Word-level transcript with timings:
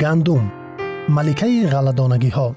گندم 0.00 0.52
ملکه 1.08 1.66
غلدانگی 1.66 2.28
ها 2.28 2.56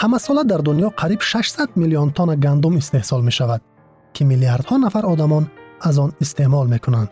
همه 0.00 0.18
ساله 0.18 0.44
در 0.44 0.56
دنیا 0.56 0.88
قریب 0.88 1.20
600 1.20 1.68
میلیون 1.76 2.10
تن 2.10 2.40
گندم 2.40 2.76
استحصال 2.76 3.24
می 3.24 3.32
شود 3.32 3.60
که 4.12 4.24
میلیاردها 4.24 4.76
نفر 4.76 5.06
آدمان 5.06 5.50
از 5.80 5.98
آن 5.98 6.12
استعمال 6.20 6.66
می 6.66 6.78
کنند. 6.78 7.10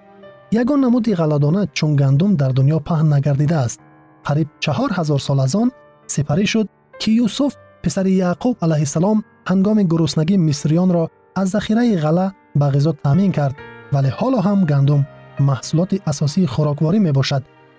یگان 0.53 0.81
نمودی 0.81 1.15
غلدانه 1.15 1.69
چون 1.72 1.97
گندم 1.97 2.37
در 2.37 2.49
دنیا 2.49 2.78
پهن 2.78 3.12
نگردیده 3.12 3.56
است. 3.56 3.81
قریب 4.25 4.49
چهار 4.61 4.91
هزار 4.93 5.19
سال 5.19 5.41
از 5.41 5.56
آن 5.56 5.72
سپری 6.06 6.47
شد 6.47 6.69
که 6.99 7.11
یوسف 7.11 7.56
پسر 7.83 8.06
یعقوب 8.06 8.56
علیه 8.62 8.77
السلام 8.77 9.25
هنگام 9.47 9.83
گرسنگی 9.83 10.37
مصریان 10.37 10.93
را 10.93 11.11
از 11.37 11.50
ذخیره 11.50 11.97
غله 11.97 12.33
به 12.56 12.66
غذا 12.66 12.93
تامین 12.93 13.33
کرد 13.33 13.55
ولی 13.93 14.09
حالا 14.09 14.41
هم 14.41 14.65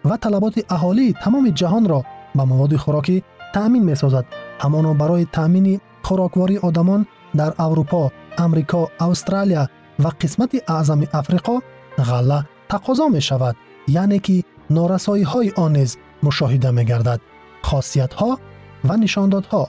ва 0.10 0.16
талаботи 0.24 0.62
аҳолии 0.76 1.16
тамоми 1.24 1.52
ҷаҳонро 1.60 2.00
ба 2.38 2.44
маводи 2.52 2.78
хӯрокӣ 2.84 3.18
таъмин 3.56 3.84
месозад. 3.92 4.26
Ҳамоно 4.64 4.92
барои 5.02 5.30
таъмини 5.38 5.76
хӯроквории 6.08 6.64
одамон 6.68 7.02
дар 7.40 7.52
аврупо 7.66 8.02
амрико 8.44 8.82
австралия 9.08 9.64
ва 10.04 10.12
қисмати 10.22 10.58
аъзами 10.76 11.08
африқо 11.20 11.56
ғалла 12.10 12.40
тақозо 12.72 13.06
мешавад 13.18 13.56
яъне 14.02 14.20
ки 14.26 14.38
норасоиҳои 14.76 15.54
он 15.64 15.72
низ 15.78 15.92
мушоҳида 16.26 16.70
мегардад. 16.78 17.20
Хосиятҳо 17.68 18.32
ва 18.88 18.96
нишондодҳо. 19.04 19.64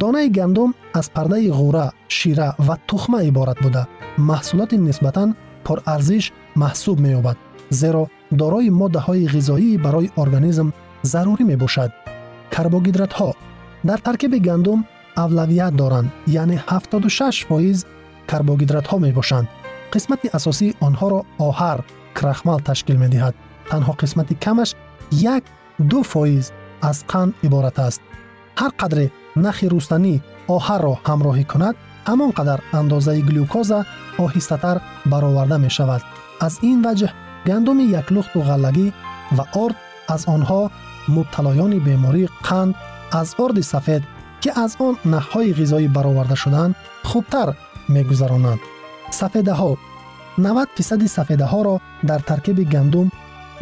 Донаи 0.00 0.28
гандум 0.38 0.70
аз 0.98 1.06
пардаи 1.16 1.50
ғӯра 1.58 1.86
шира 2.16 2.48
ва 2.66 2.76
тухма 2.88 3.20
иборат 3.30 3.58
буда. 3.64 3.82
Маҳсулоти 4.30 4.76
нисбатан 4.88 5.28
порарзиш 5.66 6.24
маҳсуб 6.62 6.96
меёбад 7.04 7.36
зеро 7.80 8.04
می 8.30 8.38
دارای 8.38 8.70
ماده 8.70 8.98
های 8.98 9.28
غذایی 9.28 9.78
برای 9.78 10.10
ارگانیسم 10.16 10.72
ضروری 11.04 11.44
می 11.44 11.56
باشد. 11.56 11.92
کربوهیدرات 12.50 13.12
ها 13.12 13.34
در 13.86 13.96
ترکیب 13.96 14.38
گندم 14.38 14.84
اولویت 15.16 15.76
دارند 15.76 16.12
یعنی 16.26 16.60
76 16.68 17.44
فایز 17.48 17.84
کربوهیدرات 18.28 18.86
ها 18.86 18.98
می 18.98 19.12
باشند. 19.12 19.48
قسمت 19.92 20.34
اساسی 20.34 20.74
آنها 20.80 21.08
را 21.08 21.24
آهر 21.38 21.80
کرخمال 22.14 22.60
تشکیل 22.60 22.96
می 22.96 23.08
دهد. 23.08 23.34
تنها 23.70 23.92
قسمت 23.92 24.40
کمش 24.40 24.74
یک 25.12 25.42
دو 25.88 26.02
فایز 26.02 26.52
از 26.82 27.06
قند 27.06 27.34
عبارت 27.44 27.78
است. 27.78 28.00
هر 28.56 28.68
قدر 28.68 29.08
نخی 29.36 29.68
روستنی 29.68 30.22
آهر 30.48 30.82
را 30.82 30.98
همراهی 31.06 31.44
کند 31.44 31.74
همان 32.06 32.30
قدر 32.30 32.60
اندازه 32.72 33.20
گلوکوز 33.20 33.72
آهسته‌تر 34.18 34.80
می 37.46 37.52
گندم 37.52 37.80
یک 37.80 38.12
لخت 38.12 38.36
و 38.36 38.40
غلگی 38.40 38.92
و 39.38 39.58
آرد 39.58 39.76
از 40.08 40.26
آنها 40.26 40.70
مبتلایان 41.08 41.78
بیماری 41.78 42.28
قند 42.42 42.74
از 43.12 43.34
ارد 43.38 43.60
سفید 43.60 44.02
که 44.40 44.60
از 44.60 44.76
آن 44.80 44.96
نخهای 45.04 45.54
غذایی 45.54 45.88
برآورده 45.88 46.34
شدند 46.34 46.76
خوبتر 47.02 47.54
میگذرانند 47.88 48.58
سفیده 49.10 49.52
ها 49.52 49.76
90 50.38 50.68
فیصد 50.74 51.06
سفیده 51.06 51.44
ها 51.44 51.62
را 51.62 51.80
در 52.06 52.18
ترکیب 52.18 52.70
گندم 52.70 53.10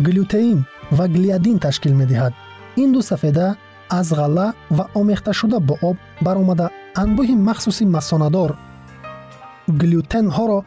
گلوتئین 0.06 0.66
و 0.98 1.08
گلیادین 1.08 1.58
تشکیل 1.58 1.92
می 1.92 2.06
دهد. 2.06 2.32
این 2.74 2.92
دو 2.92 3.02
سفیده 3.02 3.56
از 3.90 4.14
غله 4.14 4.52
و 4.70 4.84
آمیخته 4.94 5.32
شده 5.32 5.58
با 5.58 5.78
آب 5.82 5.96
برآمده. 6.22 6.70
انبوه 6.96 7.30
مخصوصی 7.30 7.84
مساندار 7.84 8.58
گلوتن 9.80 10.28
ها 10.28 10.46
را 10.46 10.64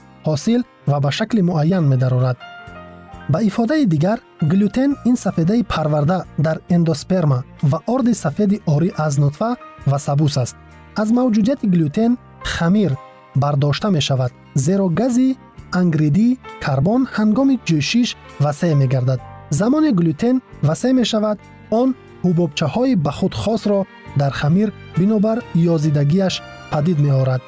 ба 3.32 3.40
ифодаи 3.50 3.86
дигар 3.86 4.20
глютен 4.42 4.96
ин 5.06 5.16
сафедаи 5.18 5.64
парварда 5.64 6.24
дар 6.38 6.58
эндосперма 6.70 7.44
ва 7.64 7.80
орди 7.88 8.14
сафеди 8.14 8.58
орӣ 8.74 8.90
аз 8.98 9.18
нутфа 9.18 9.56
ва 9.92 10.00
сабус 10.00 10.38
аст. 10.38 10.56
Аз 10.96 11.10
мавҷудияти 11.18 11.68
глютен 11.74 12.18
хамир 12.44 12.92
бардошта 13.36 13.90
мешавад 13.92 14.32
зеро 14.56 14.88
гази 14.90 15.38
ангридӣ 15.80 16.28
карбон 16.64 17.02
ҳангоми 17.16 17.60
ҷӯшиш 17.68 18.10
васеъ 18.44 18.76
мегардад. 18.82 19.20
Замоне 19.60 19.92
глютен 20.00 20.36
васеъ 20.68 20.94
мешавад 20.94 21.38
он 21.82 21.90
ҳубобчаҳои 22.26 22.96
ба 23.06 23.12
худ 23.18 23.34
хосро 23.44 23.80
дар 24.20 24.32
хамир 24.40 24.70
бинобар 25.00 25.38
ёзидагиаш 25.74 26.36
падид 26.72 26.98
меорад. 27.06 27.42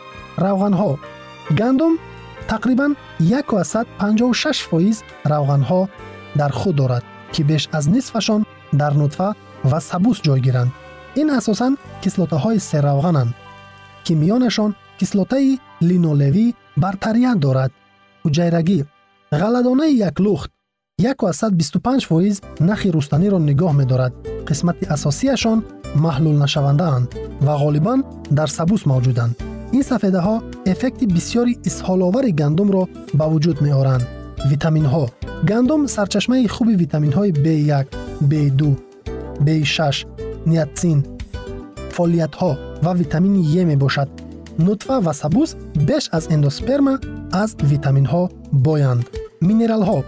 Равғанҳо. 0.43 0.91
Гандум 1.59 1.93
тақрибан 2.51 2.91
156 3.19 4.61
фоиз 4.69 4.97
равғанҳо 5.31 5.81
дар 6.39 6.51
худ 6.59 6.75
дорад 6.75 7.03
ки 7.33 7.41
беш 7.49 7.63
аз 7.77 7.85
нисфашон 7.95 8.41
дар 8.73 8.93
нутфа 9.01 9.29
ва 9.71 9.79
сабус 9.89 10.17
ҷойгиранд 10.25 10.71
ин 11.21 11.27
асосан 11.39 11.73
кислотаҳои 12.03 12.59
серавғананд 12.69 13.31
ки 14.05 14.13
миёнашон 14.21 14.71
кислотаи 14.99 15.59
линолевӣ 15.89 16.45
бартарият 16.83 17.39
дорад. 17.45 17.71
Ҳуҷайрагӣ 18.25 18.79
ғаладонаи 19.41 19.93
яклухт 20.09 20.51
125 20.99 22.05
фоиз 22.09 22.41
нахи 22.59 22.89
рустаниро 22.95 23.39
нигоҳ 23.49 23.73
медорад. 23.81 24.13
Қисмати 24.47 24.85
асосияшон 24.95 25.59
маҳлулнашавандаанд 26.05 27.07
ва 27.45 27.53
ғолибан 27.63 27.99
дар 28.37 28.49
сабус 28.57 28.81
мавҷуданд 28.91 29.52
ин 29.77 29.83
сафедаҳо 29.89 30.35
эффекти 30.71 31.05
бисёри 31.15 31.53
исҳоловари 31.69 32.31
гандумро 32.41 32.83
ба 33.19 33.25
вуҷуд 33.31 33.57
меоранд. 33.65 34.03
Витаминҳо. 34.51 35.05
Гандум 35.49 35.81
сарчашмаи 35.95 36.47
хуби 36.55 36.73
витаминҳои 36.83 37.31
b1 37.45 37.85
b2 38.29 38.61
b6 39.45 39.77
ниатсин 40.51 40.99
фолиятҳо 41.95 42.51
ва 42.85 42.91
витамини 43.01 43.41
е 43.61 43.63
мебошад. 43.71 44.09
Нутфа 44.65 44.95
ва 45.05 45.13
сабуз 45.21 45.49
беш 45.87 46.03
аз 46.17 46.23
эндосперма 46.35 46.95
аз 47.43 47.49
витаминҳо 47.71 48.23
боянд. 48.65 49.03
Минералҳо. 49.47 49.99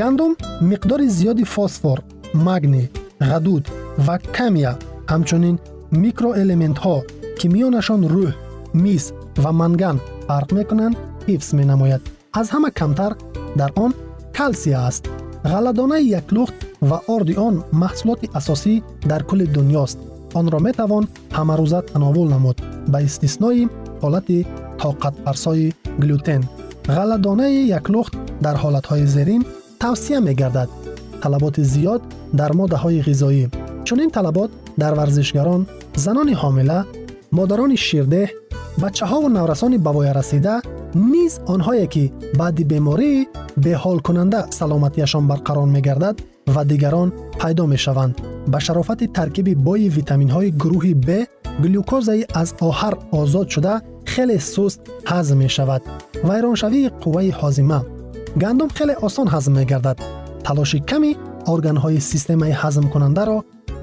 Гандум 0.00 0.32
миқдори 0.70 1.06
зиёди 1.18 1.44
фосфор 1.54 1.98
магний 2.46 2.86
ғадуд 3.30 3.64
ва 4.06 4.16
камия 4.36 4.72
ҳамчунин 5.12 5.56
микроэлементҳо 6.02 6.96
ки 7.38 7.46
миёнашон 7.54 8.02
рӯҳ 8.14 8.32
میس 8.74 9.12
و 9.44 9.52
منگن 9.52 10.00
فرق 10.28 10.52
می‌کنند 10.52 10.96
حفظ 11.28 11.54
می 11.54 11.64
نماید. 11.64 12.00
از 12.32 12.50
همه 12.50 12.70
کمتر 12.70 13.12
در 13.56 13.70
آن 13.76 13.94
کلسی 14.34 14.74
است. 14.74 15.08
غلدانه 15.44 16.00
یک 16.00 16.32
لخت 16.32 16.54
و 16.82 17.12
آرد 17.12 17.38
آن 17.38 17.64
محصولات 17.72 18.36
اساسی 18.36 18.82
در 19.08 19.22
کل 19.22 19.44
دنیاست. 19.44 19.98
آن 20.34 20.50
را 20.50 20.58
می 20.58 20.72
توان 20.72 21.08
همه 21.32 21.56
روزه 21.56 21.80
تناول 21.80 22.28
نمود 22.28 22.62
به 22.92 22.98
استثنای 22.98 23.68
حالت 24.02 24.24
طاقت 24.78 25.14
فرسای 25.24 25.72
گلوتن. 26.02 26.40
غلدانه 26.88 27.50
یک 27.50 27.90
لخت 27.90 28.12
در 28.42 28.54
حالت 28.54 28.86
های 28.86 29.06
زیرین 29.06 29.44
توصیه 29.80 30.20
бачаҳову 38.82 39.28
наврасони 39.38 39.78
бавоярасида 39.86 40.54
низ 41.12 41.32
онҳое 41.54 41.86
ки 41.94 42.04
баъди 42.40 42.64
бемории 42.72 43.28
беҳолкунанда 43.64 44.40
саломатиашон 44.58 45.24
барқарор 45.30 45.66
мегардад 45.76 46.16
ва 46.54 46.62
дигарон 46.70 47.08
пайдо 47.40 47.64
мешаванд. 47.74 48.14
Ба 48.52 48.58
шарофати 48.66 49.06
таркиби 49.18 49.54
бои 49.66 49.88
витаминҳои 49.98 50.54
гурӯҳи 50.62 50.94
б 51.06 51.08
глюкозаи 51.62 52.22
аз 52.42 52.48
оҳар 52.68 52.94
озод 53.20 53.46
шуда 53.54 53.74
хеле 54.12 54.38
суст 54.52 54.80
ҳазм 55.10 55.36
мешавад. 55.44 55.82
Вайроншавии 56.28 56.90
қувваи 57.02 57.30
ҳозима. 57.40 57.80
Гандум 58.42 58.70
хеле 58.76 58.94
осон 59.06 59.26
ҳазм 59.34 59.52
мегардад. 59.60 59.98
Талоши 60.46 60.78
ками 60.90 61.12
органҳои 61.52 62.00
системаи 62.10 62.52
ҳазмкунандаро 62.62 63.38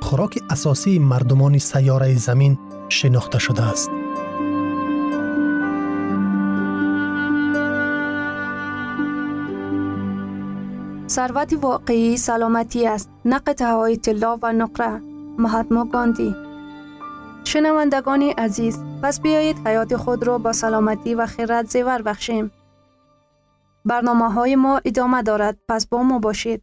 خوراک 0.00 0.38
اساسی 0.50 0.98
مردمان 0.98 1.58
سیاره 1.58 2.14
زمین 2.14 2.58
شناخته 2.88 3.38
شده 3.38 3.62
است. 3.62 3.90
ثروت 11.08 11.54
واقعی 11.62 12.16
سلامتی 12.16 12.86
است. 12.86 13.10
نه 13.24 13.40
های 13.60 13.96
طلا 13.96 14.38
و 14.42 14.52
نقره. 14.52 15.00
مهاتما 15.38 15.84
گاندی. 15.84 16.34
شنوندگان 17.44 18.22
عزیز 18.22 18.78
پس 19.02 19.20
بیایید 19.20 19.66
حیات 19.66 19.96
خود 19.96 20.26
را 20.26 20.38
با 20.38 20.52
سلامتی 20.52 21.14
و 21.14 21.26
خیرت 21.26 21.70
زیور 21.70 22.02
بخشیم. 22.02 22.50
برنامه 23.84 24.32
های 24.32 24.56
ما 24.56 24.80
ادامه 24.84 25.22
دارد. 25.22 25.58
پس 25.68 25.86
با 25.86 26.02
ما 26.02 26.18
باشید. 26.18 26.62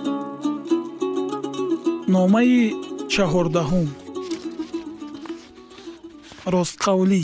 номаи 2.21 2.57
чаҳордаҳум. 3.13 3.89
Ростқавлӣ. 6.53 7.23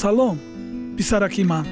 Салом 0.00 0.36
писараки 0.96 1.42
ман. 1.50 1.66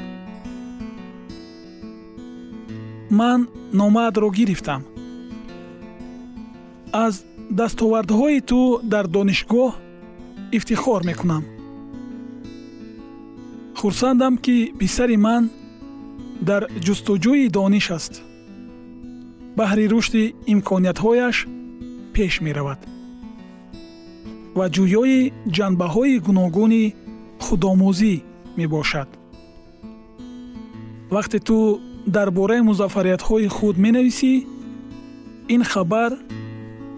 Ман 3.19 3.41
номаатро 3.81 4.29
гирифтам. 4.39 4.83
Аз 7.05 7.15
дастовардҳои 7.61 8.39
ту 8.51 8.61
дар 8.93 9.05
донишгоҳ 9.17 9.73
ифтихор 10.57 11.01
мекунам 11.11 11.45
хурсандам 13.85 14.35
ки 14.45 14.73
писари 14.79 15.17
ман 15.27 15.43
дар 16.49 16.63
ҷустуҷӯи 16.85 17.45
дониш 17.57 17.87
аст. 17.97 18.15
Баҳри 19.59 19.85
рушди 19.93 20.25
имкониятҳояш 20.53 21.37
пеш 22.15 22.35
меравад. 22.47 22.81
Ва 24.59 24.67
ҷӯёи 24.75 25.21
ҷанбаҳои 25.57 26.17
гуногуни 26.27 26.85
худомӯзӣ 27.45 28.15
мебошад. 28.59 29.09
Вақте 31.15 31.39
ту 31.49 31.57
дар 32.17 32.29
бораи 32.39 32.67
музаффариятҳои 32.71 33.49
худ 33.57 33.77
менависӣ 33.85 34.33
ин 35.55 35.63
хабар 35.73 36.13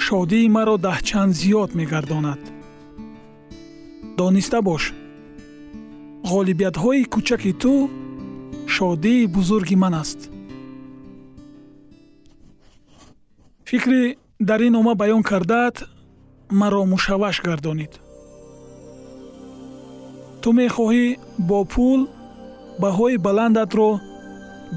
шодии 0.06 0.52
маро 0.56 0.76
даҳчанд 0.86 1.32
зиёд 1.40 1.70
мегардонад. 1.80 2.40
Дониста 4.18 4.58
бош 4.68 4.84
ғолибиятҳои 6.32 7.02
кӯчаки 7.12 7.52
ту 7.62 7.72
шодии 8.74 9.26
бузурги 9.34 9.76
ман 9.82 9.94
аст. 10.02 10.20
Фикри 13.68 14.02
дар 14.48 14.60
ин 14.66 14.72
нома 14.76 14.92
баён 15.02 15.22
кардаат 15.30 15.76
маро 16.60 16.82
мушавваш 16.92 17.36
гардонид. 17.46 17.92
Ту 20.42 20.48
мехоҳӣ 20.58 21.06
бо 21.48 21.58
пул 21.72 22.00
баҳои 22.82 23.16
баландатро 23.26 23.90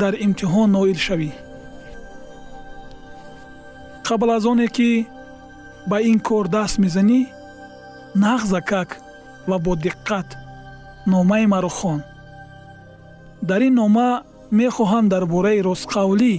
дар 0.02 0.14
имтиҳон 0.26 0.70
ноил 0.76 1.00
шавӣ. 1.08 1.32
Қабл 4.08 4.30
аз 4.38 4.46
оне 4.52 4.68
ки 4.76 4.92
ба 5.90 5.98
ин 6.12 6.20
кор 6.28 6.46
даст 6.56 6.76
мезанӣ 6.84 7.22
нағзакак 8.24 8.90
ва 9.50 9.58
бо 9.66 9.74
диққат 9.86 10.30
номаи 11.14 11.46
маро 11.54 11.70
хон. 11.70 12.00
Дар 13.42 13.62
ин 13.68 13.74
нома 13.82 14.24
мехоҳам 14.52 15.06
дар 15.14 15.24
бораи 15.34 15.62
ростқавлӣ 15.70 16.34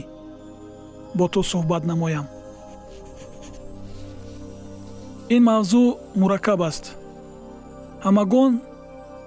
бо 1.18 1.24
ту 1.32 1.40
суҳбат 1.50 1.82
намоям. 1.90 2.26
Ин 5.34 5.42
мавзӯъ 5.50 5.86
мураккаб 6.20 6.60
аст. 6.68 6.84
Ҳамагон 8.04 8.52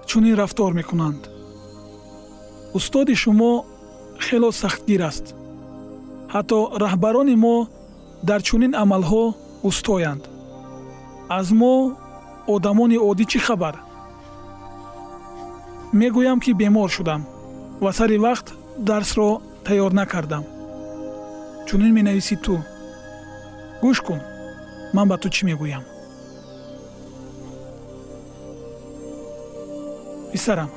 чунин 0.08 0.34
рафтор 0.40 0.72
мекунанд. 0.80 1.22
Устоди 2.78 3.14
шумо 3.22 3.52
хело 4.24 4.50
сахтгир 4.62 5.02
аст. 5.10 5.26
Ҳатто 6.34 6.58
раҳбарони 6.84 7.36
мо 7.44 7.56
дар 8.28 8.40
чунин 8.48 8.72
амалҳо 8.82 9.24
устоянд. 9.68 10.22
Аз 11.38 11.46
мо 11.60 11.74
одамони 12.54 12.98
оддӣ 13.08 13.24
чӣ 13.32 13.38
хабар 13.46 13.74
мегӯям 16.00 16.38
ки 16.44 16.52
бемор 16.60 16.90
шудам 16.96 17.22
ва 17.82 17.90
сари 17.98 18.18
вақт 18.26 18.46
дарсро 18.88 19.28
тайёр 19.66 19.92
накардам. 20.00 20.44
Чунин 21.66 21.92
менависӣ 21.98 22.36
ту. 22.44 22.54
Гӯш 23.82 23.98
кун 24.06 24.20
ман 24.94 25.06
ба 25.10 25.16
ту 25.22 25.28
чӣ 25.34 25.42
мегӯям? 25.48 25.84
Писарам 30.32 30.70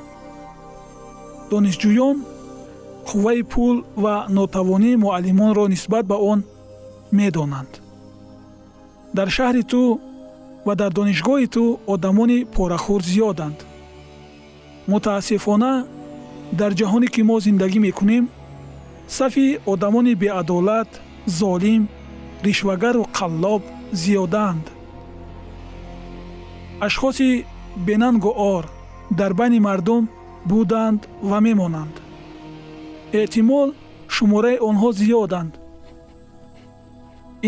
донишҷӯён 1.50 2.16
қувваи 3.08 3.42
пул 3.52 3.76
ва 4.02 4.14
нотавонии 4.36 5.00
муаллимонро 5.02 5.64
нисбат 5.74 6.04
ба 6.06 6.16
он 6.32 6.40
медонанд. 7.18 7.72
Дар 9.16 9.28
шаҳри 9.36 9.62
ту 9.72 10.00
ва 10.66 10.74
дар 10.80 10.90
донишгоҳи 10.98 11.46
ту 11.54 11.62
одамони 11.94 12.38
порахӯр 12.54 13.02
зиёданд 13.10 13.58
мутаассифона 14.92 15.72
дар 16.60 16.72
ҷаҳоне 16.80 17.08
ки 17.14 17.22
мо 17.28 17.36
зиндагӣ 17.46 17.78
мекунем 17.88 18.24
сафи 19.18 19.46
одамони 19.72 20.14
беадолат 20.22 20.90
золим 21.40 21.82
ришвагару 22.46 23.02
қаллоб 23.18 23.62
зиёдаанд. 24.02 24.64
Ашхоси 26.86 27.46
бенангу 27.86 28.30
ор 28.54 28.64
дар 29.10 29.32
байни 29.34 29.60
мардум 29.68 30.08
буданд 30.50 31.00
ва 31.30 31.38
мемонанд. 31.46 31.94
Эҳтимол 33.20 33.68
шумораи 34.14 34.58
онҳо 34.68 34.88
зиёданд. 35.00 35.52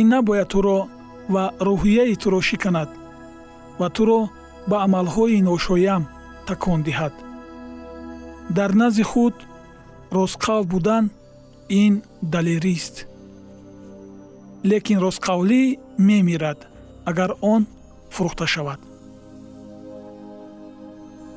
Ин 0.00 0.06
набояд 0.14 0.48
туро 0.52 0.78
ва 1.34 1.44
рӯҳияи 1.68 2.14
туро 2.22 2.40
шиканад 2.48 2.90
ва 3.80 3.88
туро 3.96 4.20
ба 4.70 4.76
амалҳои 4.86 5.40
ношоям 5.50 6.02
такон 6.48 6.80
диҳад 6.88 7.14
дар 8.50 8.74
назди 8.74 9.02
худ 9.02 9.34
ростқавл 10.10 10.64
будан 10.64 11.10
ин 11.68 12.02
далерист. 12.22 13.06
Лекин 14.64 14.98
ростқавлӣ 14.98 15.78
мемирад 15.98 16.66
агар 17.04 17.30
он 17.40 17.66
фурӯхта 18.10 18.46
шавад. 18.46 18.80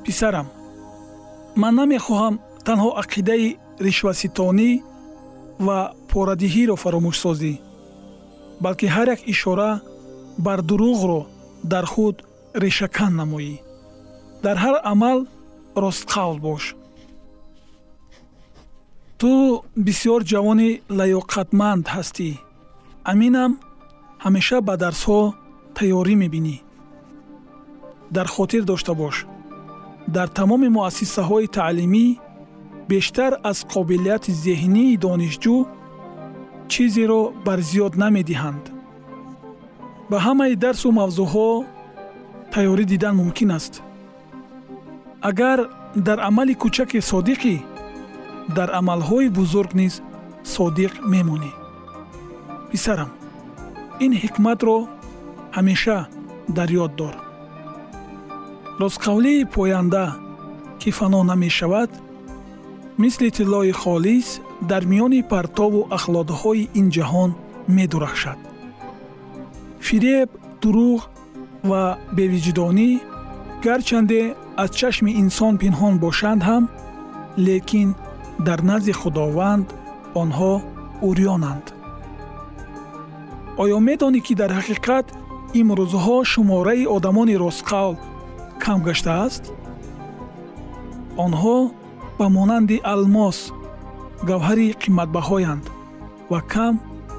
Писарам 0.04 0.48
ман 1.56 1.74
намехоҳам 1.80 2.36
танҳо 2.68 2.90
ақидаи 3.02 3.58
ришваситонӣ 3.86 4.72
ва 5.66 5.80
порадиҳиро 6.12 6.76
фаромӯшсозӣ 6.84 7.54
балки 8.64 8.88
ҳар 8.96 9.08
як 9.16 9.22
ишора 9.34 9.72
бар 10.46 10.60
дурӯғро 10.70 11.22
дар 11.72 11.86
худ 11.94 12.16
решакан 12.64 13.12
намоӣ. 13.20 13.56
Дар 14.44 14.58
ҳар 14.64 14.76
амал 14.92 15.20
ростқавл 15.84 16.38
бош 16.48 16.64
ту 19.24 19.64
бисьёр 19.86 20.22
ҷавони 20.32 20.70
лаёқатманд 21.00 21.86
ҳастӣ. 21.96 22.30
Аминам 23.12 23.52
ҳамеша 24.24 24.58
ба 24.68 24.74
дарсҳо 24.84 25.22
тайёрӣ 25.78 26.16
мебинӣ. 26.24 26.58
Дар 28.16 28.28
хотир 28.36 28.64
дошта 28.72 28.94
бош. 29.02 29.16
Дар 30.16 30.28
тамоми 30.40 30.70
муассисаҳои 30.78 31.52
таълимӣ 31.58 32.08
бештар 32.92 33.32
аз 33.50 33.60
қобилияти 33.74 34.32
зеҳнии 34.46 35.00
донишҷӯ 35.06 35.58
чизеро 36.72 37.22
барзиёд 37.46 37.94
намедиҳанд. 38.04 38.64
Ба 40.10 40.18
ҳамаи 40.26 40.56
дарсу 40.64 40.88
мавзӯъҳо 41.00 41.50
тайёрӣ 42.54 42.86
дидан 42.92 43.14
мумкин 43.22 43.50
аст. 43.58 43.74
Агар 45.30 45.60
дар 46.08 46.20
амали 46.30 46.54
кӯчаке 46.62 47.00
содиқӣ 47.12 47.56
дар 48.58 48.70
амалҳои 48.80 49.30
бузург 49.40 49.72
низ 49.82 49.94
содиқ 50.54 50.94
мемонӣ. 51.12 51.52
Писарам 52.72 53.12
ин 54.06 54.12
ҳикматро 54.22 54.78
ҳамеша 55.56 56.00
дар 56.58 56.70
ёд 56.86 56.92
дор. 57.00 57.16
Ростқавлии 58.82 59.50
поянда 59.56 60.06
ки 60.80 60.90
фано 60.98 61.22
намешавад 61.32 61.92
мисли 62.98 63.30
тиллои 63.38 63.72
холис 63.72 64.28
дар 64.70 64.84
миёни 64.92 65.22
партову 65.34 65.88
ахлодҳои 65.98 66.70
ин 66.80 66.88
ҷаҳон 66.96 67.32
медурахшад. 67.78 68.40
Фиреб 69.88 70.30
дурӯғ 70.62 71.02
ва 71.70 71.84
бевиҷдонӣ 72.18 72.90
гарчанде 73.66 74.22
аз 74.64 74.70
чашми 74.80 75.12
инсон 75.22 75.54
пинҳон 75.62 75.94
бошанд 76.06 76.42
ҳам 76.50 76.64
лекин 77.48 77.90
дар 78.40 78.60
назди 78.70 78.92
худованд 78.92 79.68
онҳо 80.22 80.54
урёнанд. 81.08 81.66
Оё 83.64 83.78
медонӣ 83.88 84.20
ки 84.26 84.34
дар 84.42 84.52
ҳақиқат 84.60 85.08
имрӯзҳо 85.60 86.18
шумораи 86.32 86.86
одамони 86.96 87.36
ростқавл 87.44 87.96
кам 88.64 88.80
гаштааст? 88.88 89.44
Онҳо 91.26 91.58
ба 92.20 92.26
монанди 92.38 92.78
алмос 92.94 93.38
гавҳари 94.30 94.68
қиматбаҳоянд 94.84 95.66
ва 96.32 96.40
кам 96.54 96.74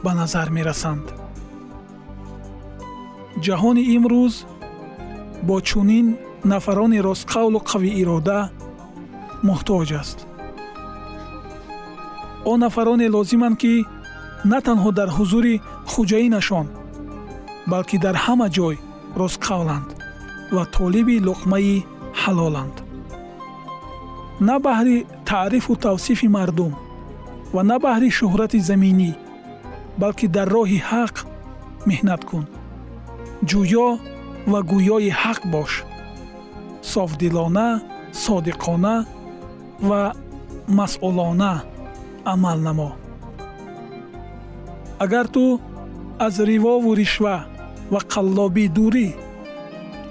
ба 0.04 0.12
назар 0.20 0.48
мерасанд. 0.56 1.06
Ҷаҳони 3.44 3.84
имрӯз 3.96 4.34
бо 5.48 5.56
чунин 5.68 6.06
нафарони 6.52 6.98
ростқавлу 7.08 7.58
қавиирода 7.70 8.40
муҳтоҷ 9.48 9.90
аст 10.02 10.18
он 12.50 12.60
нафароне 12.60 13.08
лозиманд 13.08 13.56
ки 13.62 13.74
на 14.52 14.58
танҳо 14.66 14.90
дар 14.98 15.08
ҳузури 15.16 15.54
хуҷаинашон 15.90 16.66
балки 17.72 17.96
дар 18.04 18.16
ҳама 18.24 18.48
ҷой 18.56 18.76
ростқавланд 19.20 19.88
ва 20.54 20.64
толиби 20.76 21.16
луқмаи 21.28 21.76
ҳалоланд. 22.22 22.76
На 24.48 24.56
баҳри 24.66 24.96
таърифу 25.30 25.72
тавсифи 25.86 26.28
мардум 26.36 26.72
ва 27.54 27.62
на 27.70 27.76
баҳри 27.84 28.08
шӯҳрати 28.18 28.58
заминӣ 28.68 29.12
балки 30.02 30.26
дар 30.36 30.48
роҳи 30.56 30.80
ҳақ 30.90 31.14
меҳнат 31.88 32.22
кун. 32.28 32.44
Ҷӯё 33.50 33.88
ва 34.52 34.60
гӯёи 34.70 35.10
ҳақ 35.22 35.40
бош. 35.54 35.72
Софдилона 36.92 37.68
содиқона 38.24 38.96
ва 39.88 40.02
масъулона 40.78 41.54
амал 42.32 42.58
намо 42.66 42.90
агар 45.04 45.26
ту 45.34 45.60
аз 46.26 46.34
ривову 46.50 46.94
ришва 47.00 47.36
ва 47.92 48.00
қаллобӣ 48.12 48.66
дурӣ 48.76 49.08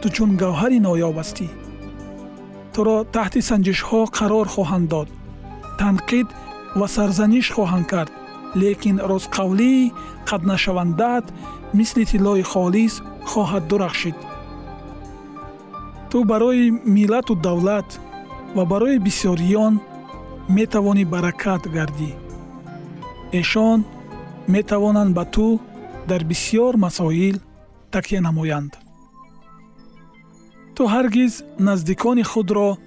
ту 0.02 0.08
чун 0.16 0.32
гавҳари 0.42 0.80
ноёб 0.88 1.16
ҳастӣ. 1.22 1.48
Туро 2.74 2.98
таҳти 3.16 3.42
санҷишҳо 3.50 4.02
қарор 4.18 4.48
хоҳанд 4.56 4.88
дод 4.94 5.10
танқид 5.80 6.28
ва 6.80 6.88
сарзаниш 6.96 7.48
хоҳанд 7.56 7.86
кард. 7.94 8.12
Лекин 8.62 8.98
ростқавлии 9.12 9.92
қатнашавандаат 10.30 11.26
мисли 11.78 12.04
тиллои 12.12 12.44
холис 12.52 12.94
хоҳад 13.32 13.64
дурахшид. 13.70 14.18
Ту 16.10 16.18
барои 16.32 16.66
миллату 16.98 17.34
давлат 17.48 17.90
ва 18.56 18.64
барои 18.72 18.98
бисёриён 19.08 19.74
метавонӣ 20.50 21.04
баракат 21.06 21.64
гардӣ. 21.76 22.12
Эшон 23.40 23.80
метавонанд 24.48 25.12
ба 25.18 25.26
ту 25.26 25.60
дар 26.08 26.22
бисьёр 26.24 26.74
масоил 26.78 27.38
такя 27.92 28.20
намоянд. 28.22 28.74
Ту 30.76 30.84
ҳаргиз 30.94 31.34
наздикони 31.68 32.24
худро 32.32 32.78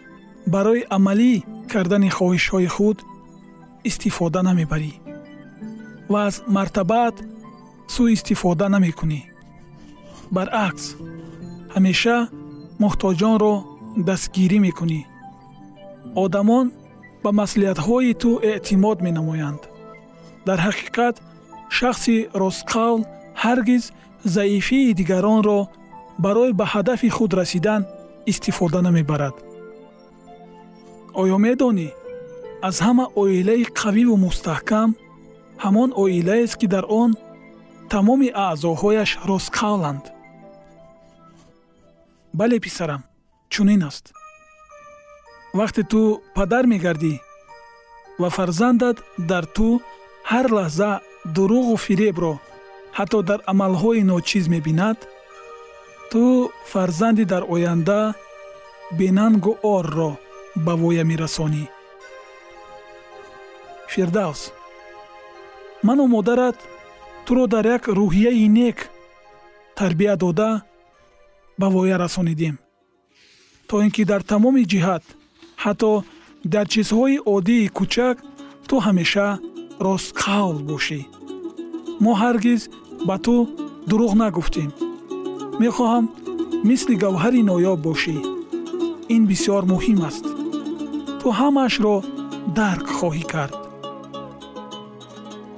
барои 0.47 0.87
амалӣ 0.97 1.33
кардани 1.73 2.11
хоҳишҳои 2.17 2.69
худ 2.75 2.99
истифода 3.89 4.41
намебарӣ 4.49 4.93
ва 6.13 6.21
аз 6.29 6.37
мартабаат 6.57 7.17
сӯистифода 7.95 8.67
намекунӣ. 8.75 9.21
Баръакс 10.35 10.85
ҳамеша 11.75 12.19
муҳтоҷонро 12.83 13.55
дастгирӣ 14.09 14.59
мекунӣ. 14.67 15.01
Одамон 16.25 16.67
ба 17.27 17.33
маслиҳатҳои 17.43 18.13
ту 18.23 18.31
эътимод 18.51 18.99
менамоянд. 19.07 19.63
Дар 20.49 20.59
ҳақиқат 20.67 21.17
шахси 21.79 22.17
ростқавл 22.43 23.01
ҳаргиз 23.43 23.85
заифии 24.37 24.95
дигаронро 25.01 25.61
барои 26.25 26.53
ба 26.61 26.65
ҳадафи 26.73 27.09
худ 27.17 27.31
расидан 27.41 27.83
истифода 28.33 28.81
намебарад. 28.87 29.37
Оё 31.23 31.37
медонӣ 31.47 31.89
аз 32.69 32.77
ҳама 32.87 33.05
оилаи 33.23 33.65
қавиву 33.81 34.15
мустаҳкам 34.27 34.89
ҳамон 35.65 35.91
оилаест 36.03 36.55
ки 36.61 36.67
дар 36.75 36.85
он 37.03 37.11
тамоми 37.93 38.29
аъзоҳояш 38.47 39.11
ростқавланд 39.31 40.05
бале 42.39 42.57
писарам 42.67 43.03
чунин 43.53 43.83
аст 43.91 44.16
вақте 45.61 45.83
ту 45.93 46.01
падар 46.37 46.65
мегардӣ 46.73 47.15
ва 48.21 48.29
фарзандат 48.37 48.97
дар 49.31 49.45
ту 49.57 49.69
ҳар 50.31 50.47
лаҳза 50.57 50.91
дурӯғу 51.35 51.75
фиребро 51.87 52.35
ҳатто 52.99 53.19
дар 53.29 53.41
амалҳои 53.53 54.03
ночиз 54.13 54.45
мебинад 54.55 54.99
ту 56.11 56.23
фарзанди 56.73 57.25
дар 57.33 57.43
оянда 57.55 58.01
бенангу 58.99 59.53
орро 59.77 60.11
ба 60.65 60.73
воя 60.83 61.05
мерасонӣ. 61.11 61.65
Фирдавс 63.93 64.41
ману 65.87 66.05
модарат 66.07 66.59
туро 67.27 67.45
дар 67.47 67.65
як 67.77 67.83
рӯҳияи 67.99 68.47
нек 68.59 68.79
тарбия 69.79 70.15
дода 70.17 70.51
ба 71.61 71.67
воя 71.75 71.97
расонидем 71.99 72.57
то 73.69 73.75
ин 73.85 73.91
ки 73.91 74.03
дар 74.05 74.23
тамоми 74.23 74.63
ҷиҳат 74.73 75.05
ҳатто 75.67 75.93
дар 76.53 76.67
чизҳои 76.73 77.17
оддии 77.35 77.73
кӯчак 77.77 78.17
ту 78.69 78.75
ҳамеша 78.87 79.29
ростқавл 79.87 80.59
бошӣ. 80.71 81.01
Мо 82.03 82.13
ҳаргиз 82.23 82.63
ба 83.09 83.17
ту 83.25 83.37
дурӯғ 83.89 84.13
нагуфтем. 84.23 84.71
Мехоҳам 85.63 86.05
мисли 86.69 86.95
гавҳари 87.05 87.43
ноёб 87.51 87.79
бошӣ. 87.87 88.17
Ин 89.15 89.23
бисьёр 89.31 89.63
муҳим 89.73 89.99
аст. 90.09 90.25
Ту 91.21 91.27
ҳамаашро 91.39 91.95
дарк 92.59 92.87
хоҳӣ 92.99 93.25
кард. 93.33 93.55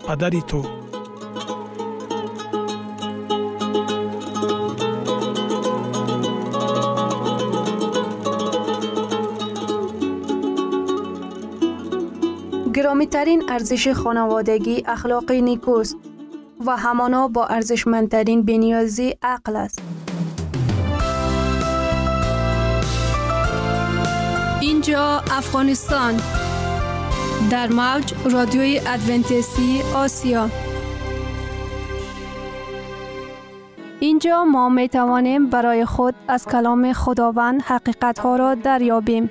Падари 0.06 0.42
ту 0.50 0.60
گرامیترین 12.98 13.42
ارزش 13.48 13.88
خانوادگی 13.88 14.82
اخلاق 14.86 15.32
نیکوست 15.32 15.96
و 16.66 16.76
همانا 16.76 17.28
با 17.28 17.46
ارزشمندترین 17.46 18.42
بنیازی 18.42 19.14
عقل 19.22 19.56
است. 19.56 19.82
اینجا 24.60 25.22
افغانستان 25.30 26.20
در 27.50 27.68
موج 27.68 28.14
رادیوی 28.30 28.80
ادونتیستی 28.86 29.82
آسیا 29.94 30.48
اینجا 34.00 34.44
ما 34.44 34.68
می 34.68 34.88
توانیم 34.88 35.50
برای 35.50 35.84
خود 35.84 36.14
از 36.28 36.46
کلام 36.46 36.92
خداوند 36.92 37.62
حقیقت 37.62 38.18
ها 38.18 38.36
را 38.36 38.54
دریابیم. 38.54 39.30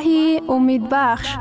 وحی 0.00 0.40
امید 0.48 0.88
بخش. 0.90 1.36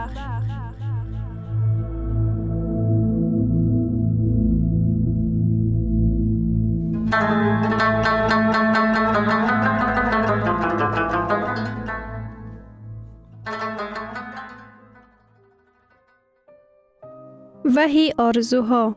وحی 17.76 18.14
آرزوها. 18.18 18.96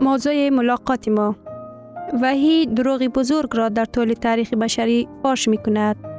موضوع 0.00 0.48
ملاقات 0.48 1.08
ما. 1.08 1.36
وحی 2.22 2.66
دروغ 2.66 3.02
بزرگ 3.02 3.56
را 3.56 3.68
در 3.68 3.84
طول 3.84 4.12
تاریخ 4.12 4.54
بشری 4.54 5.08
فاش 5.22 5.48
می 5.48 5.58
کند. 5.58 6.13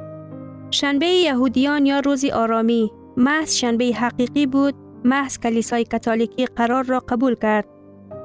شنبه 0.76 1.06
یهودیان 1.06 1.86
یا 1.86 2.00
روزی 2.00 2.32
آرامی 2.32 2.92
محض 3.18 3.56
شنبه 3.56 3.86
حقیقی 3.86 4.46
بود 4.46 4.76
محض 5.04 5.40
کلیسای 5.40 5.84
کاتولیکی 5.84 6.46
قرار 6.46 6.84
را 6.84 7.00
قبول 7.00 7.36
کرد 7.36 7.66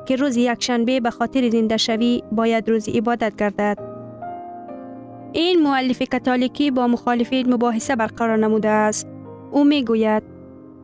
که 0.07 0.17
روز 0.17 0.37
یک 0.37 0.63
شنبه 0.63 1.01
به 1.01 1.11
خاطر 1.11 1.51
زنده 1.51 1.77
شوی 1.77 2.23
باید 2.33 2.69
روز 2.71 2.89
عبادت 2.89 3.37
گردد. 3.37 3.79
این 5.33 5.63
مؤلف 5.63 6.03
کاتولیکی 6.03 6.71
با 6.71 6.87
مخالفین 6.87 7.55
مباحثه 7.55 7.97
برقرار 7.97 8.37
نموده 8.37 8.69
است. 8.69 9.09
او 9.51 9.65
می 9.65 9.85
گوید 9.85 10.23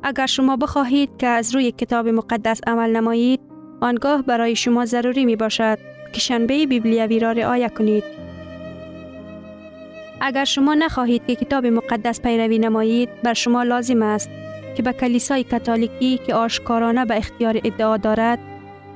اگر 0.02 0.26
شما 0.26 0.56
بخواهید 0.56 1.10
که 1.18 1.26
از 1.26 1.54
روی 1.54 1.72
کتاب 1.72 2.08
مقدس 2.08 2.60
عمل 2.66 2.96
نمایید 2.96 3.40
آنگاه 3.80 4.22
برای 4.22 4.56
شما 4.56 4.84
ضروری 4.84 5.24
می 5.24 5.36
باشد 5.36 5.78
که 6.12 6.20
شنبه 6.20 6.66
بیبلیوی 6.66 7.20
را 7.20 7.32
رعایت 7.32 7.74
کنید. 7.74 8.25
اگر 10.20 10.44
شما 10.44 10.74
نخواهید 10.74 11.26
که 11.26 11.36
کتاب 11.36 11.66
مقدس 11.66 12.20
پیروی 12.20 12.58
نمایید 12.58 13.08
بر 13.22 13.34
شما 13.34 13.62
لازم 13.62 14.02
است 14.02 14.30
که 14.76 14.82
به 14.82 14.92
کلیسای 14.92 15.44
کاتولیکی 15.44 16.18
که 16.26 16.34
آشکارانه 16.34 17.04
به 17.04 17.16
اختیار 17.16 17.60
ادعا 17.64 17.96
دارد 17.96 18.38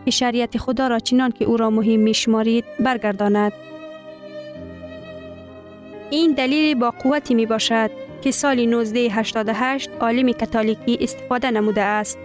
که 0.05 0.11
شریعت 0.11 0.59
خدا 0.59 0.87
را 0.87 0.99
چنان 0.99 1.31
که 1.31 1.45
او 1.45 1.57
را 1.57 1.71
مهم 1.71 2.01
می 2.01 2.15
شمارید 2.15 2.65
برگرداند. 2.81 3.53
این 6.11 6.33
دلیل 6.33 6.75
با 6.75 6.91
قوتی 6.91 7.35
می 7.35 7.47
باشد 7.47 7.91
که 8.23 8.31
سال 8.31 8.59
1988 8.59 9.91
عالم 10.01 10.33
کاتولیکی 10.33 10.99
استفاده 11.01 11.51
نموده 11.51 11.83
است. 11.83 12.19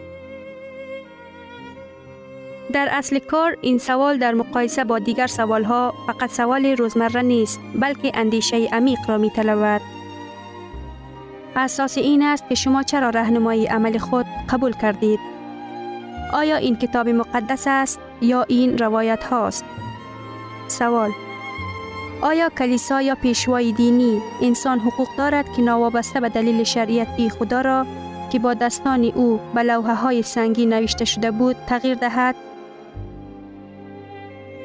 در 2.76 2.90
اصل 2.92 3.20
کار 3.20 3.58
این 3.62 3.78
سوال 3.78 4.18
در 4.18 4.34
مقایسه 4.34 4.84
با 4.84 5.00
دیگر 5.00 5.28
ها 5.66 5.94
فقط 6.08 6.32
سوال 6.32 6.66
روزمره 6.66 7.22
نیست 7.22 7.60
بلکه 7.76 8.12
اندیشه 8.14 8.68
عمیق 8.72 9.00
را 9.08 9.18
می 9.18 9.30
طلبد. 9.30 9.82
اساس 11.56 11.98
این 11.98 12.24
است 12.24 12.50
که 12.50 12.56
شما 12.56 12.84
چرا 12.84 13.10
رهنمایی 13.10 13.66
عمل 13.66 13.98
خود 13.98 14.26
قبول 14.50 14.74
کردید. 14.74 15.20
آیا 16.34 16.56
این 16.56 16.76
کتاب 16.76 17.10
مقدس 17.10 17.64
است 17.68 18.00
یا 18.22 18.46
این 18.48 18.78
روایت 18.78 19.24
هاست؟ 19.24 19.66
سوال 20.68 21.12
آیا 22.22 22.50
کلیسا 22.50 23.02
یا 23.02 23.16
پیشوای 23.16 23.72
دینی 23.72 24.22
انسان 24.42 24.80
حقوق 24.80 25.08
دارد 25.18 25.46
که 25.56 25.62
نوابسته 25.62 26.20
به 26.20 26.30
دلیل 26.30 26.64
شریعتی 26.64 27.30
خدا 27.30 27.62
را 27.62 27.86
که 28.32 28.40
با 28.40 28.54
دستان 28.54 29.04
او 29.04 29.40
به 29.54 29.64
لوحه 29.64 29.96
های 29.96 30.22
سنگی 30.22 30.66
نوشته 30.66 31.06
شده 31.06 31.32
بود 31.32 31.56
تغییر 31.68 31.96
دهد؟ 31.96 32.36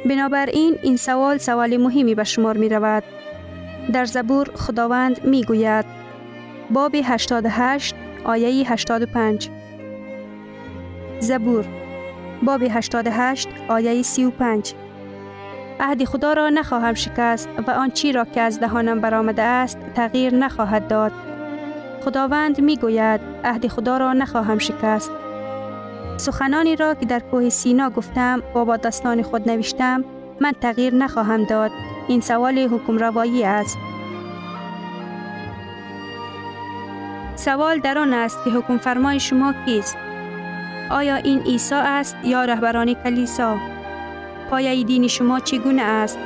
بنابراین 0.04 0.78
این 0.82 0.96
سوال 0.96 1.38
سوال 1.38 1.76
مهمی 1.76 2.14
به 2.14 2.24
شمار 2.24 2.56
می 2.56 2.68
رود. 2.68 3.02
در 3.92 4.04
زبور 4.04 4.50
خداوند 4.54 5.24
می 5.24 5.44
گوید 5.44 5.84
باب 6.70 6.94
88 7.04 7.94
آیه 8.24 8.72
85 8.72 9.50
زبور 11.20 11.64
باب 12.42 12.62
88 12.62 13.48
آیه 13.68 14.02
35 14.02 14.74
عهد 15.80 16.04
خدا 16.04 16.32
را 16.32 16.50
نخواهم 16.50 16.94
شکست 16.94 17.48
و 17.66 17.70
آن 17.70 17.90
چی 17.90 18.12
را 18.12 18.24
که 18.24 18.40
از 18.40 18.60
دهانم 18.60 19.00
برآمده 19.00 19.42
است 19.42 19.78
تغییر 19.94 20.34
نخواهد 20.34 20.88
داد. 20.88 21.12
خداوند 22.04 22.60
می 22.60 22.76
گوید 22.76 23.20
عهد 23.44 23.68
خدا 23.68 23.96
را 23.96 24.12
نخواهم 24.12 24.58
شکست. 24.58 25.10
سخنانی 26.20 26.76
را 26.76 26.94
که 26.94 27.06
در 27.06 27.20
کوه 27.20 27.48
سینا 27.48 27.90
گفتم 27.90 28.42
و 28.54 28.64
با 28.64 28.76
دستان 28.76 29.22
خود 29.22 29.50
نوشتم 29.50 30.04
من 30.40 30.52
تغییر 30.60 30.94
نخواهم 30.94 31.44
داد. 31.44 31.70
این 32.08 32.20
سوال 32.20 32.58
حکم 32.58 32.98
روایی 32.98 33.44
است. 33.44 33.78
سوال 37.36 37.78
در 37.78 37.98
آن 37.98 38.12
است 38.12 38.38
که 38.44 38.50
حکم 38.50 38.78
فرمای 38.78 39.20
شما 39.20 39.54
کیست؟ 39.64 39.96
آیا 40.90 41.16
این 41.16 41.40
عیسی 41.40 41.74
است 41.74 42.16
یا 42.24 42.44
رهبران 42.44 42.94
کلیسا؟ 42.94 43.56
پایه 44.50 44.84
دین 44.84 45.08
شما 45.08 45.40
چگونه 45.40 45.82
است؟ 45.82 46.18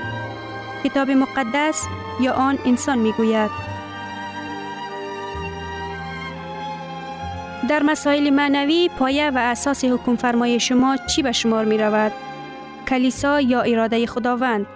کتاب 0.85 1.11
مقدس 1.11 1.87
یا 2.21 2.33
آن 2.33 2.59
انسان 2.65 2.99
می 2.99 3.13
در 7.69 7.83
مسائل 7.83 8.31
معنوی 8.31 8.91
پایه 8.99 9.31
و 9.31 9.39
اساس 9.39 9.85
حکم 9.85 10.17
فرمای 10.17 10.61
شما 10.61 10.97
چی 10.97 11.23
به 11.23 11.33
شمار 11.33 11.65
می 11.65 11.79
رود؟ 11.79 12.13
کلیسا 12.89 13.41
یا 13.41 13.61
اراده 13.63 14.07
خداوند؟ 14.07 14.67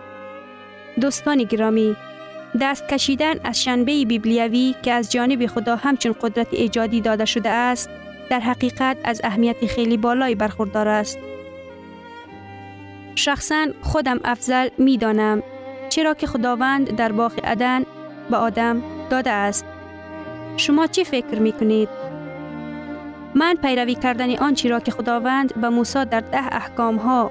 دوستان 1.00 1.42
گرامی، 1.42 1.96
دست 2.60 2.88
کشیدن 2.88 3.34
از 3.44 3.62
شنبه 3.62 4.04
بیبلیوی 4.04 4.74
که 4.82 4.92
از 4.92 5.12
جانب 5.12 5.46
خدا 5.46 5.76
همچون 5.76 6.14
قدرت 6.20 6.46
ایجادی 6.50 7.00
داده 7.00 7.24
شده 7.24 7.50
است، 7.50 7.90
در 8.30 8.40
حقیقت 8.40 8.96
از 9.04 9.20
اهمیت 9.24 9.66
خیلی 9.66 9.96
بالایی 9.96 10.34
برخوردار 10.34 10.88
است. 10.88 11.18
شخصا 13.14 13.66
خودم 13.82 14.20
افضل 14.24 14.68
می 14.78 14.98
دانم 14.98 15.42
چرا 15.88 16.14
که 16.14 16.26
خداوند 16.26 16.96
در 16.96 17.12
باغ 17.12 17.32
عدن 17.44 17.84
به 18.30 18.36
آدم 18.36 18.82
داده 19.10 19.30
است. 19.30 19.64
شما 20.56 20.86
چی 20.86 21.04
فکر 21.04 21.38
می 21.38 21.52
کنید؟ 21.52 22.07
من 23.34 23.54
پیروی 23.62 23.94
کردن 23.94 24.36
آنچه 24.36 24.68
را 24.68 24.80
که 24.80 24.90
خداوند 24.90 25.60
به 25.60 25.68
موسی 25.68 26.04
در 26.04 26.20
ده 26.20 26.56
احکام 26.56 26.96
ها 26.96 27.30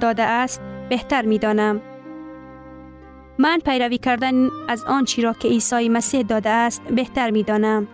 داده 0.00 0.22
است 0.22 0.60
بهتر 0.88 1.22
می 1.22 1.38
دانم. 1.38 1.80
من 3.38 3.58
پیروی 3.58 3.98
کردن 3.98 4.48
از 4.68 4.84
آنچه 4.84 5.22
را 5.22 5.32
که 5.32 5.48
عیسی 5.48 5.88
مسیح 5.88 6.22
داده 6.22 6.50
است 6.50 6.82
بهتر 6.82 7.30
می 7.30 7.42
دانم. 7.42 7.88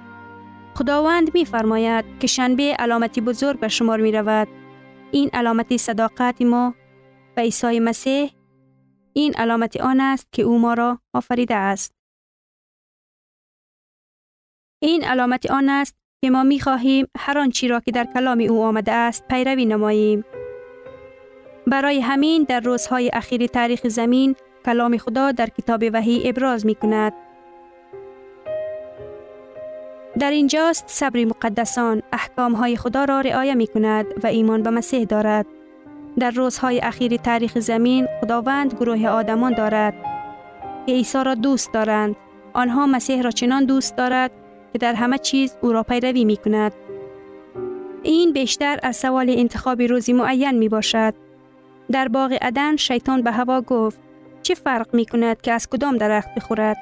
خداوند 0.75 1.35
می 1.35 1.45
فرماید 1.45 2.05
که 2.21 2.27
شنبه 2.27 2.77
علامتی 2.79 3.21
بزرگ 3.21 3.61
به 3.61 3.69
شمار 3.69 4.01
می 4.01 4.13
رود. 4.13 4.49
این 5.11 5.31
علامتی 5.33 5.79
صداقت 5.79 6.43
ما 6.43 6.75
به 7.35 7.43
عیسی 7.43 7.81
مسیح 7.81 8.31
این 9.13 9.35
علامت 9.35 9.81
آن 9.81 10.01
است 10.01 10.29
که 10.33 10.43
او 10.43 10.59
ما 10.59 10.75
را 10.75 10.99
آفریده 11.15 11.55
است. 11.55 11.95
این 14.83 15.05
علامت 15.05 15.51
آن 15.51 15.69
است 15.69 16.02
که 16.25 16.31
ما 16.31 16.43
می 16.43 16.61
خواهیم 16.61 17.07
هر 17.19 17.39
آنچی 17.39 17.69
را 17.69 17.81
که 17.81 17.91
در 17.91 18.07
کلام 18.15 18.41
او 18.41 18.63
آمده 18.63 18.93
است 18.93 19.29
پیروی 19.29 19.67
نماییم. 19.67 20.25
برای 21.67 22.01
همین 22.01 22.47
در 22.49 22.61
روزهای 22.61 23.11
اخیر 23.13 23.47
تاریخ 23.47 23.89
زمین 23.89 24.37
کلام 24.65 24.97
خدا 24.97 25.33
در 25.33 25.47
کتاب 25.47 25.85
وحی 25.93 26.29
ابراز 26.29 26.67
می 26.67 26.75
کند. 26.75 27.13
در 30.19 30.31
اینجاست 30.31 30.85
صبر 30.87 31.25
مقدسان 31.25 32.03
احکام 32.13 32.53
های 32.53 32.77
خدا 32.77 33.05
را 33.05 33.21
رعایه 33.21 33.55
می 33.55 33.67
کند 33.67 34.07
و 34.23 34.27
ایمان 34.27 34.63
به 34.63 34.71
مسیح 34.71 35.05
دارد. 35.05 35.47
در 36.19 36.31
روزهای 36.31 36.81
اخیر 36.81 37.17
تاریخ 37.17 37.59
زمین 37.59 38.09
خداوند 38.21 38.75
گروه 38.75 39.07
آدمان 39.07 39.55
دارد 39.55 39.95
که 40.87 40.93
عیسی 40.93 41.25
را 41.25 41.35
دوست 41.35 41.73
دارند. 41.73 42.17
آنها 42.53 42.87
مسیح 42.87 43.23
را 43.23 43.31
چنان 43.31 43.65
دوست 43.65 43.97
دارد 43.97 44.31
که 44.73 44.79
در 44.79 44.95
همه 44.95 45.19
چیز 45.19 45.57
او 45.61 45.73
را 45.73 45.83
پیروی 45.83 46.25
می 46.25 46.37
کند. 46.37 46.73
این 48.03 48.33
بیشتر 48.33 48.79
از 48.83 48.97
سوال 48.97 49.31
انتخاب 49.31 49.83
روزی 49.83 50.13
معین 50.13 50.59
می 50.59 50.69
باشد. 50.69 51.15
در 51.91 52.09
باغ 52.09 52.39
عدن 52.41 52.77
شیطان 52.77 53.23
به 53.23 53.31
هوا 53.31 53.61
گفت 53.61 54.01
چه 54.43 54.55
فرق 54.55 54.95
می 54.95 55.07
کند 55.07 55.41
که 55.41 55.53
از 55.53 55.69
کدام 55.69 55.97
درخت 55.97 56.35
بخورد؟ 56.35 56.77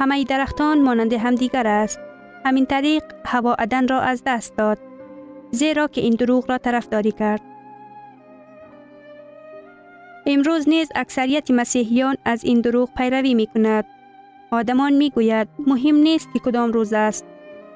همه 0.00 0.24
درختان 0.24 0.82
مانند 0.82 1.12
همدیگر 1.12 1.66
است. 1.66 2.00
همین 2.44 2.66
طریق 2.66 3.02
هوا 3.24 3.54
عدن 3.54 3.88
را 3.88 4.00
از 4.00 4.22
دست 4.26 4.56
داد. 4.56 4.78
زیرا 5.50 5.86
که 5.86 6.00
این 6.00 6.14
دروغ 6.14 6.50
را 6.50 6.58
طرفداری 6.58 7.12
کرد. 7.12 7.40
امروز 10.26 10.68
نیز 10.68 10.88
اکثریت 10.94 11.50
مسیحیان 11.50 12.16
از 12.24 12.44
این 12.44 12.60
دروغ 12.60 12.90
پیروی 12.96 13.34
می 13.34 13.46
کند. 13.46 13.84
آدمان 14.54 14.92
می 14.92 15.10
گوید 15.10 15.48
مهم 15.66 15.96
نیست 15.96 16.28
که 16.32 16.38
کدام 16.38 16.72
روز 16.72 16.92
است. 16.92 17.24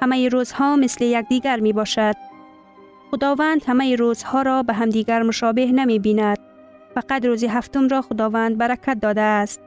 همه 0.03 0.29
روزها 0.29 0.77
مثل 0.77 1.05
یکدیگر 1.05 1.61
می 1.61 1.73
باشد. 1.73 2.15
خداوند 3.11 3.65
همه 3.67 3.97
روزها 3.97 4.43
را 4.43 4.63
به 4.63 4.73
همدیگر 4.73 5.23
مشابه 5.23 5.67
نمی 5.67 5.99
بیند. 5.99 6.39
فقط 6.95 7.25
روز 7.25 7.45
هفتم 7.45 7.89
را 7.89 8.03
خداوند 8.03 8.59
برکت 8.59 9.01
داده 9.01 9.21
است. 9.21 9.61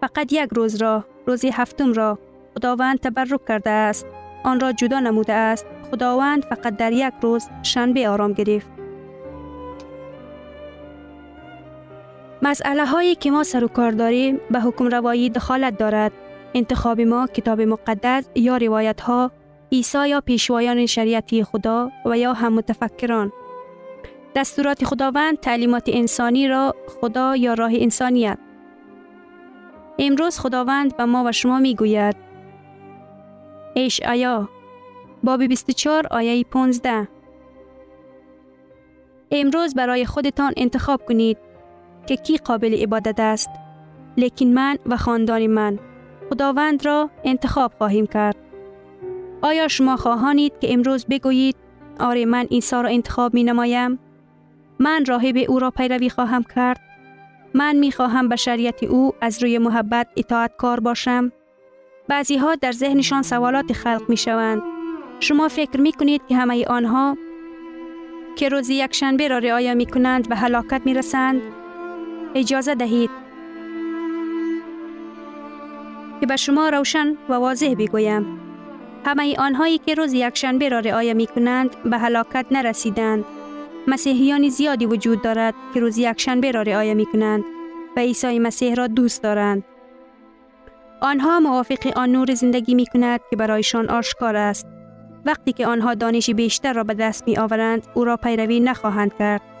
فقط 0.00 0.32
یک 0.32 0.48
روز 0.52 0.82
را، 0.82 1.04
روز 1.26 1.44
هفتم 1.44 1.92
را 1.92 2.18
خداوند 2.54 3.00
تبرک 3.00 3.46
کرده 3.48 3.70
است. 3.70 4.06
آن 4.44 4.60
را 4.60 4.72
جدا 4.72 5.00
نموده 5.00 5.32
است. 5.32 5.66
خداوند 5.90 6.44
فقط 6.44 6.76
در 6.76 6.92
یک 6.92 7.14
روز 7.22 7.48
شنبه 7.62 8.08
آرام 8.08 8.32
گرفت. 8.32 8.83
مسئله 12.44 12.86
هایی 12.86 13.14
که 13.14 13.30
ما 13.30 13.42
سر 13.42 13.64
و 13.64 13.68
کار 13.68 13.90
داریم 13.90 14.40
به 14.50 14.60
حکم 14.60 14.86
روایی 14.86 15.30
دخالت 15.30 15.78
دارد. 15.78 16.12
انتخاب 16.54 17.00
ما 17.00 17.26
کتاب 17.26 17.60
مقدس 17.60 18.28
یا 18.34 18.56
روایت 18.56 19.00
ها 19.00 19.30
عیسی 19.72 20.08
یا 20.08 20.20
پیشوایان 20.20 20.86
شریعتی 20.86 21.44
خدا 21.44 21.90
و 22.04 22.18
یا 22.18 22.32
هم 22.32 22.52
متفکران. 22.52 23.32
دستورات 24.36 24.84
خداوند 24.84 25.40
تعلیمات 25.40 25.84
انسانی 25.86 26.48
را 26.48 26.74
خدا 27.00 27.36
یا 27.36 27.54
راه 27.54 27.72
انسانیت. 27.74 28.38
امروز 29.98 30.38
خداوند 30.38 30.96
به 30.96 31.04
ما 31.04 31.24
و 31.24 31.32
شما 31.32 31.58
می 31.58 31.74
گوید 31.74 32.16
اشعیا 33.76 34.48
باب 35.22 35.42
24 35.42 36.06
آیه 36.10 36.44
15 36.44 37.08
امروز 39.30 39.74
برای 39.74 40.06
خودتان 40.06 40.52
انتخاب 40.56 41.04
کنید 41.04 41.38
که 42.06 42.16
کی 42.16 42.36
قابل 42.36 42.74
عبادت 42.74 43.20
است. 43.20 43.48
لیکن 44.16 44.46
من 44.46 44.78
و 44.86 44.96
خاندان 44.96 45.46
من 45.46 45.78
خداوند 46.30 46.86
را 46.86 47.10
انتخاب 47.24 47.72
خواهیم 47.78 48.06
کرد. 48.06 48.36
آیا 49.42 49.68
شما 49.68 49.96
خواهانید 49.96 50.52
که 50.60 50.72
امروز 50.72 51.06
بگویید 51.06 51.56
آره 52.00 52.24
من 52.24 52.44
عیسی 52.44 52.76
را 52.76 52.88
انتخاب 52.88 53.34
می 53.34 53.44
نمایم 53.44 53.98
من 54.78 55.04
راهب 55.04 55.36
او 55.48 55.58
را 55.58 55.70
پیروی 55.70 56.10
خواهم 56.10 56.42
کرد. 56.54 56.80
من 57.54 57.76
می 57.76 57.92
خواهم 57.92 58.28
به 58.28 58.36
شریعت 58.36 58.82
او 58.82 59.12
از 59.20 59.42
روی 59.42 59.58
محبت 59.58 60.08
اطاعت 60.16 60.56
کار 60.56 60.80
باشم. 60.80 61.32
بعضی 62.08 62.36
ها 62.36 62.54
در 62.54 62.72
ذهنشان 62.72 63.22
سوالات 63.22 63.72
خلق 63.72 64.02
می 64.08 64.16
شوند 64.16 64.62
شما 65.20 65.48
فکر 65.48 65.80
می 65.80 65.92
کنید 65.92 66.22
که 66.28 66.36
همه 66.36 66.66
آنها 66.66 67.16
که 68.36 68.48
روز 68.48 68.70
یک 68.70 68.94
شنبه 68.94 69.28
را 69.28 69.38
رعایت 69.38 69.76
می 69.76 69.86
کنند 69.86 70.28
به 70.28 70.36
هلاکت 70.36 70.82
می 70.84 70.94
رسند 70.94 71.40
اجازه 72.34 72.74
دهید 72.74 73.10
که 76.20 76.26
به 76.26 76.36
شما 76.36 76.68
روشن 76.68 77.16
و 77.28 77.32
واضح 77.32 77.74
بگویم. 77.78 78.40
همه 79.04 79.36
آنهایی 79.38 79.78
که 79.78 79.94
روز 79.94 80.12
یکشنبه 80.12 80.68
را 80.68 80.78
رعایت 80.78 81.16
می 81.16 81.26
کنند 81.26 81.82
به 81.82 81.98
هلاکت 81.98 82.46
نرسیدند. 82.50 83.24
مسیحیان 83.86 84.48
زیادی 84.48 84.86
وجود 84.86 85.22
دارد 85.22 85.54
که 85.74 85.80
روز 85.80 85.98
یکشنبه 85.98 86.50
را 86.50 86.62
رعایت 86.62 86.96
می 86.96 87.06
کنند 87.06 87.44
و 87.96 88.00
عیسی 88.00 88.38
مسیح 88.38 88.74
را 88.74 88.86
دوست 88.86 89.22
دارند. 89.22 89.64
آنها 91.00 91.40
موافق 91.40 91.92
آن 91.96 92.12
نور 92.12 92.34
زندگی 92.34 92.74
می 92.74 92.86
کند 92.86 93.20
که 93.30 93.36
برایشان 93.36 93.90
آشکار 93.90 94.36
است. 94.36 94.66
وقتی 95.26 95.52
که 95.52 95.66
آنها 95.66 95.94
دانش 95.94 96.30
بیشتر 96.30 96.72
را 96.72 96.84
به 96.84 96.94
دست 96.94 97.28
می 97.28 97.36
آورند 97.36 97.86
او 97.94 98.04
را 98.04 98.16
پیروی 98.16 98.60
نخواهند 98.60 99.14
کرد. 99.18 99.53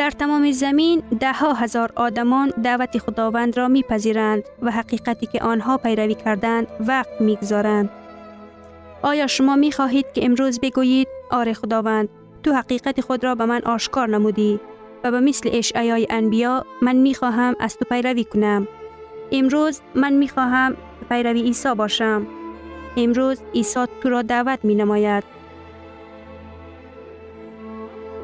در 0.00 0.10
تمام 0.10 0.52
زمین 0.52 1.02
ده 1.20 1.32
ها 1.32 1.52
هزار 1.52 1.92
آدمان 1.96 2.52
دعوت 2.62 2.98
خداوند 2.98 3.56
را 3.56 3.68
میپذیرند 3.68 4.42
و 4.62 4.70
حقیقتی 4.70 5.26
که 5.26 5.42
آنها 5.42 5.76
پیروی 5.76 6.14
کردند 6.14 6.66
وقت 6.80 7.20
می‌گذارند. 7.20 7.90
آیا 9.02 9.26
شما 9.26 9.56
می 9.56 9.72
خواهید 9.72 10.06
که 10.14 10.24
امروز 10.24 10.60
بگویید 10.60 11.08
آره 11.30 11.52
خداوند 11.52 12.08
تو 12.42 12.52
حقیقت 12.52 13.00
خود 13.00 13.24
را 13.24 13.34
به 13.34 13.44
من 13.44 13.62
آشکار 13.62 14.08
نمودی 14.08 14.60
و 15.04 15.10
به 15.10 15.20
مثل 15.20 15.50
اشعیای 15.52 16.06
انبیا 16.10 16.64
من 16.82 16.96
می 16.96 17.14
خواهم 17.14 17.56
از 17.60 17.76
تو 17.76 17.84
پیروی 17.84 18.24
کنم. 18.24 18.68
امروز 19.32 19.80
من 19.94 20.12
می 20.12 20.28
خواهم 20.28 20.76
پیروی 21.08 21.42
عیسی 21.42 21.74
باشم. 21.74 22.26
امروز 22.96 23.42
عیسی 23.54 23.84
تو 24.02 24.08
را 24.08 24.22
دعوت 24.22 24.58
می 24.62 24.74
نماید. 24.74 25.39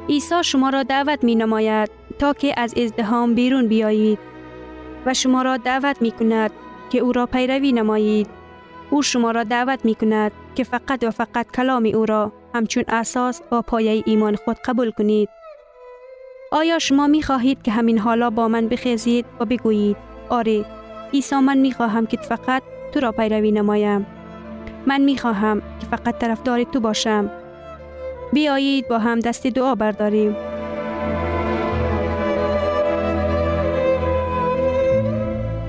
عیسی 0.08 0.44
شما 0.44 0.70
را 0.70 0.82
دعوت 0.82 1.24
می 1.24 1.34
نماید 1.34 1.90
تا 2.18 2.32
که 2.32 2.60
از 2.60 2.74
ازدهام 2.78 3.34
بیرون 3.34 3.68
بیایید 3.68 4.18
و 5.06 5.14
شما 5.14 5.42
را 5.42 5.56
دعوت 5.56 6.02
می 6.02 6.10
کند 6.10 6.50
که 6.90 6.98
او 6.98 7.12
را 7.12 7.26
پیروی 7.26 7.72
نمایید. 7.72 8.28
او 8.90 9.02
شما 9.02 9.30
را 9.30 9.44
دعوت 9.44 9.84
می 9.84 9.94
کند 9.94 10.32
که 10.54 10.64
فقط 10.64 11.04
و 11.04 11.10
فقط 11.10 11.46
کلام 11.50 11.90
او 11.94 12.06
را 12.06 12.32
همچون 12.54 12.84
اساس 12.88 13.42
و 13.52 13.62
پایه 13.62 14.02
ایمان 14.06 14.36
خود 14.36 14.56
قبول 14.56 14.90
کنید. 14.90 15.28
آیا 16.52 16.78
شما 16.78 17.06
می 17.06 17.22
خواهید 17.22 17.62
که 17.62 17.70
همین 17.70 17.98
حالا 17.98 18.30
با 18.30 18.48
من 18.48 18.68
بخیزید 18.68 19.26
و 19.40 19.44
بگویید 19.44 19.96
آره 20.28 20.64
عیسی 21.12 21.36
من 21.36 21.58
می 21.58 21.72
خواهم 21.72 22.06
که 22.06 22.16
فقط 22.16 22.62
تو 22.94 23.00
را 23.00 23.12
پیروی 23.12 23.52
نمایم. 23.52 24.06
من 24.86 25.00
می 25.00 25.18
خواهم 25.18 25.60
که 25.60 25.86
فقط 25.90 26.18
طرفدار 26.18 26.62
تو 26.62 26.80
باشم 26.80 27.30
بیایید 28.32 28.88
با 28.88 28.98
هم 28.98 29.20
دست 29.20 29.46
دعا 29.46 29.74
برداریم. 29.74 30.36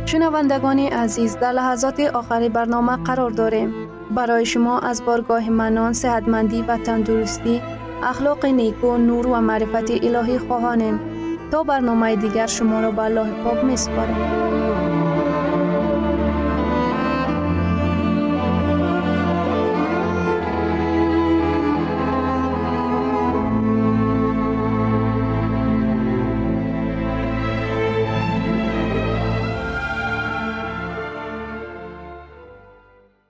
شنوندگان 0.05 0.79
عزیز 0.79 1.37
در 1.37 1.51
لحظات 1.51 1.99
آخری 1.99 2.49
برنامه 2.49 3.03
قرار 3.03 3.31
داریم. 3.31 3.73
برای 4.11 4.45
شما 4.45 4.79
از 4.79 5.05
بارگاه 5.05 5.49
منان، 5.49 5.93
صحتمندی 5.93 6.61
و 6.61 6.77
تندرستی، 6.77 7.61
اخلاق 8.03 8.45
نیکو، 8.45 8.97
نور 8.97 9.27
و 9.27 9.41
معرفت 9.41 9.91
الهی 9.91 10.37
خواهانیم. 10.37 10.99
تا 11.51 11.63
برنامه 11.63 12.15
دیگر 12.15 12.47
شما 12.47 12.81
را 12.81 12.91
به 12.91 13.01
الله 13.01 13.43
پاک 13.43 13.63
می 13.63 13.77
سپاریم. 13.77 15.06